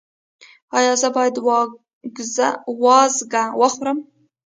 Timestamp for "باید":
1.15-1.35